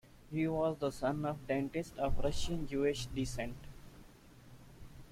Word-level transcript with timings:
He 0.31 0.47
was 0.47 0.79
the 0.79 0.89
son 0.91 1.25
of 1.25 1.37
a 1.43 1.45
dentist 1.47 1.95
of 1.99 2.17
Russian-Jewish 2.17 3.05
descent. 3.13 3.55